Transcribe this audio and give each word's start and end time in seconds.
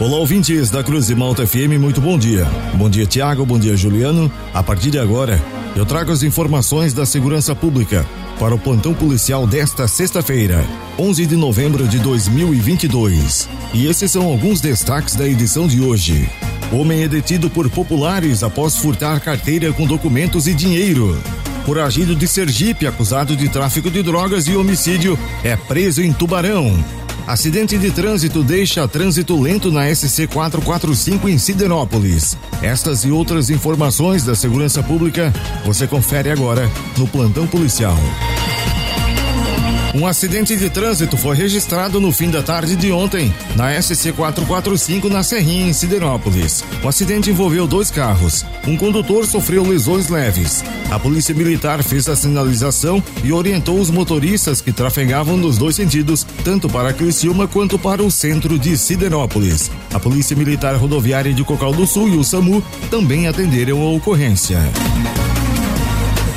Olá, 0.00 0.16
ouvintes 0.16 0.70
da 0.70 0.82
Cruz 0.82 1.06
de 1.06 1.14
Malta 1.14 1.46
FM, 1.46 1.78
muito 1.78 2.00
bom 2.00 2.18
dia. 2.18 2.44
Bom 2.74 2.90
dia, 2.90 3.06
Tiago, 3.06 3.46
bom 3.46 3.56
dia, 3.56 3.76
Juliano. 3.76 4.30
A 4.52 4.60
partir 4.60 4.90
de 4.90 4.98
agora, 4.98 5.40
eu 5.76 5.86
trago 5.86 6.10
as 6.10 6.24
informações 6.24 6.92
da 6.92 7.06
segurança 7.06 7.54
pública 7.54 8.04
para 8.38 8.52
o 8.52 8.58
plantão 8.58 8.92
policial 8.92 9.46
desta 9.46 9.86
sexta-feira, 9.86 10.66
11 10.98 11.26
de 11.26 11.36
novembro 11.36 11.86
de 11.86 12.00
2022. 12.00 13.48
E 13.72 13.86
esses 13.86 14.10
são 14.10 14.26
alguns 14.26 14.60
destaques 14.60 15.14
da 15.14 15.28
edição 15.28 15.68
de 15.68 15.80
hoje. 15.80 16.28
Homem 16.72 17.04
é 17.04 17.08
detido 17.08 17.48
por 17.48 17.70
populares 17.70 18.42
após 18.42 18.76
furtar 18.76 19.20
carteira 19.20 19.72
com 19.72 19.86
documentos 19.86 20.48
e 20.48 20.54
dinheiro. 20.54 21.16
Foragido 21.64 22.16
de 22.16 22.26
Sergipe, 22.26 22.84
acusado 22.86 23.36
de 23.36 23.48
tráfico 23.48 23.88
de 23.88 24.02
drogas 24.02 24.48
e 24.48 24.56
homicídio, 24.56 25.16
é 25.44 25.56
preso 25.56 26.02
em 26.02 26.12
Tubarão. 26.12 27.03
Acidente 27.26 27.78
de 27.78 27.90
trânsito 27.90 28.42
deixa 28.42 28.86
trânsito 28.86 29.40
lento 29.40 29.72
na 29.72 29.92
SC 29.92 30.26
445 30.26 31.26
em 31.26 31.38
Siderópolis. 31.38 32.36
Estas 32.62 33.02
e 33.04 33.10
outras 33.10 33.48
informações 33.48 34.24
da 34.24 34.34
segurança 34.34 34.82
pública 34.82 35.32
você 35.64 35.86
confere 35.86 36.30
agora 36.30 36.70
no 36.98 37.08
plantão 37.08 37.46
policial. 37.46 37.96
Um 39.94 40.08
acidente 40.08 40.56
de 40.56 40.68
trânsito 40.68 41.16
foi 41.16 41.36
registrado 41.36 42.00
no 42.00 42.10
fim 42.10 42.28
da 42.28 42.42
tarde 42.42 42.74
de 42.74 42.90
ontem, 42.90 43.32
na 43.54 43.80
SC 43.80 44.10
445 44.10 45.08
na 45.08 45.22
Serrinha, 45.22 45.68
em 45.68 45.72
Siderópolis. 45.72 46.64
O 46.82 46.88
acidente 46.88 47.30
envolveu 47.30 47.64
dois 47.64 47.92
carros. 47.92 48.44
Um 48.66 48.76
condutor 48.76 49.24
sofreu 49.24 49.62
lesões 49.62 50.08
leves. 50.08 50.64
A 50.90 50.98
Polícia 50.98 51.32
Militar 51.32 51.80
fez 51.84 52.08
a 52.08 52.16
sinalização 52.16 53.00
e 53.22 53.32
orientou 53.32 53.78
os 53.78 53.88
motoristas 53.88 54.60
que 54.60 54.72
trafegavam 54.72 55.36
nos 55.36 55.58
dois 55.58 55.76
sentidos, 55.76 56.26
tanto 56.44 56.68
para 56.68 56.92
Criciúma 56.92 57.46
quanto 57.46 57.78
para 57.78 58.02
o 58.02 58.10
centro 58.10 58.58
de 58.58 58.76
Siderópolis. 58.76 59.70
A 59.92 60.00
Polícia 60.00 60.36
Militar 60.36 60.74
Rodoviária 60.74 61.32
de 61.32 61.44
Cocal 61.44 61.72
do 61.72 61.86
Sul 61.86 62.08
e 62.08 62.16
o 62.16 62.24
SAMU 62.24 62.64
também 62.90 63.28
atenderam 63.28 63.80
a 63.80 63.90
ocorrência. 63.92 64.58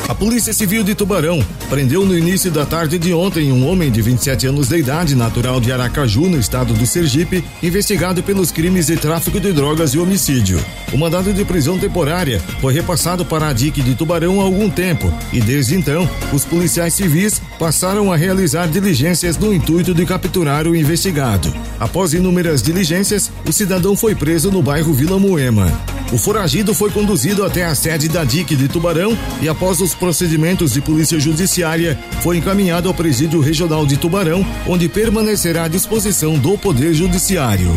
A 0.07 0.15
Polícia 0.15 0.53
Civil 0.53 0.85
de 0.85 0.95
Tubarão 0.95 1.45
prendeu 1.69 2.05
no 2.05 2.17
início 2.17 2.49
da 2.49 2.65
tarde 2.65 2.97
de 2.97 3.13
ontem 3.13 3.51
um 3.51 3.67
homem 3.67 3.91
de 3.91 4.01
27 4.01 4.47
anos 4.47 4.69
de 4.69 4.77
idade, 4.77 5.15
natural 5.15 5.59
de 5.59 5.69
Aracaju, 5.69 6.29
no 6.29 6.39
estado 6.39 6.73
do 6.73 6.85
Sergipe, 6.85 7.43
investigado 7.61 8.23
pelos 8.23 8.49
crimes 8.49 8.87
de 8.87 8.95
tráfico 8.95 9.37
de 9.37 9.51
drogas 9.51 9.93
e 9.93 9.99
homicídio. 9.99 10.63
O 10.93 10.97
mandado 10.97 11.33
de 11.33 11.43
prisão 11.43 11.77
temporária 11.77 12.41
foi 12.61 12.73
repassado 12.73 13.25
para 13.25 13.49
a 13.49 13.53
DIC 13.53 13.81
de 13.81 13.95
Tubarão 13.95 14.39
há 14.39 14.45
algum 14.45 14.69
tempo 14.69 15.13
e, 15.33 15.41
desde 15.41 15.75
então, 15.75 16.09
os 16.31 16.45
policiais 16.45 16.93
civis 16.93 17.41
passaram 17.59 18.09
a 18.09 18.15
realizar 18.15 18.67
diligências 18.67 19.37
no 19.37 19.53
intuito 19.53 19.93
de 19.93 20.05
capturar 20.05 20.67
o 20.67 20.75
investigado. 20.75 21.53
Após 21.77 22.13
inúmeras 22.13 22.61
diligências, 22.61 23.29
o 23.45 23.51
cidadão 23.51 23.93
foi 23.93 24.15
preso 24.15 24.49
no 24.51 24.63
bairro 24.63 24.93
Vila 24.93 25.19
Moema. 25.19 25.69
O 26.11 26.17
foragido 26.17 26.73
foi 26.73 26.89
conduzido 26.89 27.43
até 27.43 27.65
a 27.65 27.75
sede 27.75 28.07
da 28.07 28.23
DIC 28.23 28.55
de 28.55 28.69
Tubarão 28.69 29.17
e, 29.41 29.49
após 29.49 29.81
os 29.81 29.93
procedimentos 29.97 30.73
de 30.73 30.81
polícia 30.81 31.19
judiciária, 31.19 31.97
foi 32.21 32.37
encaminhado 32.37 32.87
ao 32.87 32.93
Presídio 32.93 33.39
Regional 33.39 33.85
de 33.85 33.97
Tubarão, 33.97 34.45
onde 34.65 34.87
permanecerá 34.87 35.65
à 35.65 35.67
disposição 35.67 36.37
do 36.37 36.57
Poder 36.57 36.93
Judiciário. 36.93 37.71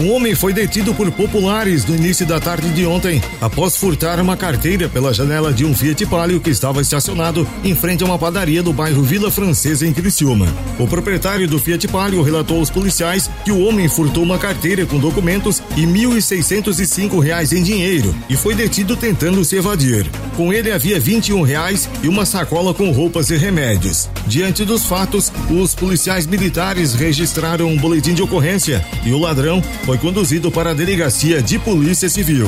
Um 0.00 0.12
homem 0.14 0.34
foi 0.34 0.54
detido 0.54 0.94
por 0.94 1.12
populares 1.12 1.84
no 1.84 1.94
início 1.94 2.24
da 2.24 2.40
tarde 2.40 2.70
de 2.70 2.86
ontem, 2.86 3.22
após 3.38 3.76
furtar 3.76 4.18
uma 4.18 4.34
carteira 4.34 4.88
pela 4.88 5.12
janela 5.12 5.52
de 5.52 5.62
um 5.62 5.74
Fiat 5.74 6.06
Palio 6.06 6.40
que 6.40 6.48
estava 6.48 6.80
estacionado 6.80 7.46
em 7.62 7.74
frente 7.74 8.02
a 8.02 8.06
uma 8.06 8.18
padaria 8.18 8.62
do 8.62 8.72
bairro 8.72 9.02
Vila 9.02 9.30
Francesa, 9.30 9.86
em 9.86 9.92
Criciúma. 9.92 10.48
O 10.78 10.88
proprietário 10.88 11.46
do 11.46 11.58
Fiat 11.58 11.86
Palio 11.88 12.22
relatou 12.22 12.60
aos 12.60 12.70
policiais 12.70 13.28
que 13.44 13.52
o 13.52 13.60
homem 13.60 13.90
furtou 13.90 14.22
uma 14.22 14.38
carteira 14.38 14.86
com 14.86 14.98
documentos 14.98 15.62
e 15.76 15.82
1.605 15.82 17.20
reais 17.20 17.52
em 17.52 17.62
dinheiro 17.62 18.14
e 18.26 18.38
foi 18.38 18.54
detido 18.54 18.96
tentando 18.96 19.44
se 19.44 19.56
evadir. 19.56 20.10
Com 20.34 20.50
ele 20.50 20.72
havia 20.72 20.98
21 20.98 21.42
reais 21.42 21.90
e 22.02 22.08
uma 22.08 22.24
sacola 22.24 22.72
com 22.72 22.90
roupas 22.90 23.28
e 23.28 23.36
remédios. 23.36 24.08
Diante 24.26 24.64
dos 24.64 24.86
fatos, 24.86 25.30
os 25.50 25.74
policiais 25.74 26.26
militares 26.26 26.94
registraram 26.94 27.66
um 27.66 27.76
boletim 27.76 28.14
de 28.14 28.22
ocorrência 28.22 28.82
e 29.04 29.12
o 29.12 29.18
ladrão 29.18 29.62
foi 29.90 29.98
conduzido 29.98 30.52
para 30.52 30.70
a 30.70 30.72
delegacia 30.72 31.42
de 31.42 31.58
Polícia 31.58 32.08
Civil. 32.08 32.46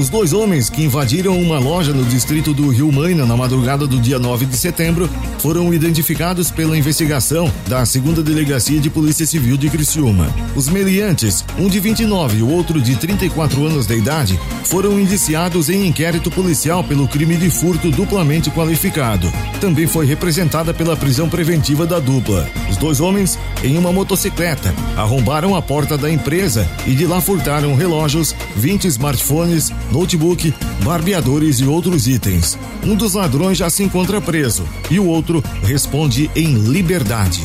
Os 0.00 0.08
dois 0.08 0.32
homens 0.32 0.70
que 0.70 0.82
invadiram 0.82 1.38
uma 1.38 1.58
loja 1.58 1.92
no 1.92 2.02
distrito 2.06 2.54
do 2.54 2.70
Rio 2.70 2.90
Maina 2.90 3.26
na 3.26 3.36
madrugada 3.36 3.86
do 3.86 4.00
dia 4.00 4.18
9 4.18 4.46
de 4.46 4.56
setembro 4.56 5.10
foram 5.40 5.74
identificados 5.74 6.50
pela 6.50 6.74
investigação 6.74 7.52
da 7.68 7.84
segunda 7.84 8.22
delegacia 8.22 8.80
de 8.80 8.88
Polícia 8.88 9.26
Civil 9.26 9.58
de 9.58 9.68
Criciúma. 9.68 10.34
Os 10.56 10.70
meliantes, 10.70 11.44
um 11.58 11.68
de 11.68 11.78
29 11.78 12.38
e 12.38 12.42
o 12.42 12.48
outro 12.48 12.80
de 12.80 12.96
34 12.96 13.62
anos 13.66 13.86
de 13.86 13.94
idade, 13.94 14.40
foram 14.64 14.98
indiciados 14.98 15.68
em 15.68 15.86
inquérito 15.86 16.30
policial 16.30 16.82
pelo 16.82 17.06
crime 17.06 17.36
de 17.36 17.50
furto 17.50 17.90
duplamente 17.90 18.50
qualificado. 18.50 19.30
Também 19.60 19.86
foi 19.86 20.06
representada 20.06 20.72
pela 20.72 20.96
prisão 20.96 21.28
preventiva 21.28 21.86
da 21.86 21.98
dupla. 21.98 22.48
Os 22.70 22.78
dois 22.78 23.00
homens, 23.00 23.38
em 23.62 23.76
uma 23.76 23.92
motocicleta, 23.92 24.74
arrombaram 24.96 25.54
a 25.54 25.60
porta 25.60 25.98
da 25.98 26.10
empresa 26.10 26.66
e 26.86 26.94
de 26.94 27.06
lá 27.06 27.20
furtaram 27.20 27.74
relógios, 27.74 28.34
20 28.56 28.86
smartphones, 28.86 29.70
notebook, 29.90 30.54
barbeadores 30.84 31.60
e 31.60 31.64
outros 31.64 32.06
itens. 32.06 32.58
Um 32.84 32.94
dos 32.94 33.14
ladrões 33.14 33.58
já 33.58 33.68
se 33.68 33.82
encontra 33.82 34.20
preso 34.20 34.64
e 34.90 34.98
o 34.98 35.06
outro 35.06 35.42
responde 35.62 36.30
em 36.34 36.54
liberdade. 36.54 37.42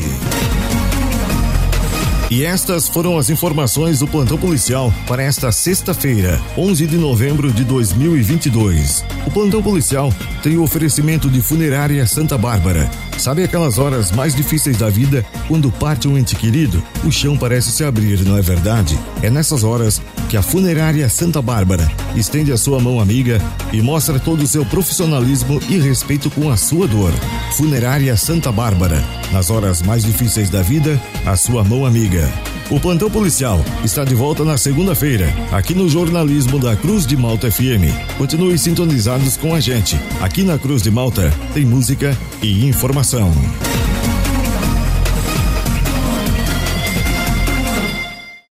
E 2.28 2.44
estas 2.44 2.88
foram 2.88 3.16
as 3.16 3.30
informações 3.30 4.00
do 4.00 4.08
plantão 4.08 4.36
policial 4.36 4.92
para 5.06 5.22
esta 5.22 5.52
sexta-feira, 5.52 6.40
11 6.58 6.84
de 6.84 6.96
novembro 6.96 7.52
de 7.52 7.62
2022. 7.62 9.04
O 9.24 9.30
plantão 9.30 9.62
policial 9.62 10.12
tem 10.42 10.56
o 10.56 10.62
oferecimento 10.64 11.30
de 11.30 11.40
Funerária 11.40 12.04
Santa 12.04 12.36
Bárbara. 12.36 12.90
Sabe 13.16 13.44
aquelas 13.44 13.78
horas 13.78 14.10
mais 14.10 14.34
difíceis 14.34 14.76
da 14.76 14.90
vida, 14.90 15.24
quando 15.46 15.70
parte 15.70 16.08
um 16.08 16.18
ente 16.18 16.34
querido? 16.34 16.82
O 17.04 17.12
chão 17.12 17.38
parece 17.38 17.70
se 17.70 17.84
abrir, 17.84 18.20
não 18.24 18.36
é 18.36 18.42
verdade? 18.42 18.98
É 19.22 19.30
nessas 19.30 19.62
horas 19.62 20.02
que 20.28 20.36
a 20.36 20.42
Funerária 20.42 21.08
Santa 21.08 21.40
Bárbara 21.40 21.88
estende 22.16 22.50
a 22.50 22.56
sua 22.56 22.80
mão 22.80 22.98
amiga 22.98 23.40
e 23.72 23.80
mostra 23.80 24.18
todo 24.18 24.42
o 24.42 24.48
seu 24.48 24.66
profissionalismo 24.66 25.60
e 25.68 25.78
respeito 25.78 26.28
com 26.28 26.50
a 26.50 26.56
sua 26.56 26.88
dor. 26.88 27.12
Funerária 27.56 28.14
Santa 28.18 28.52
Bárbara. 28.52 29.02
Nas 29.32 29.48
horas 29.48 29.80
mais 29.80 30.04
difíceis 30.04 30.50
da 30.50 30.60
vida, 30.60 31.00
a 31.24 31.36
sua 31.36 31.64
mão 31.64 31.86
amiga. 31.86 32.30
O 32.70 32.78
plantão 32.78 33.10
policial 33.10 33.64
está 33.82 34.04
de 34.04 34.14
volta 34.14 34.44
na 34.44 34.58
segunda-feira, 34.58 35.32
aqui 35.50 35.74
no 35.74 35.88
jornalismo 35.88 36.58
da 36.58 36.76
Cruz 36.76 37.06
de 37.06 37.16
Malta 37.16 37.50
FM. 37.50 37.88
Continue 38.18 38.58
sintonizados 38.58 39.38
com 39.38 39.54
a 39.54 39.60
gente. 39.60 39.98
Aqui 40.20 40.42
na 40.42 40.58
Cruz 40.58 40.82
de 40.82 40.90
Malta 40.90 41.32
tem 41.54 41.64
música 41.64 42.14
e 42.42 42.68
informação. 42.68 43.32